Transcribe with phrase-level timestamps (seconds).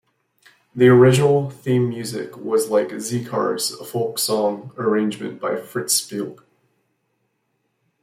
[0.73, 6.39] The original theme music was, like "Z-Cars", a folk-song arrangement by Fritz Spiegl.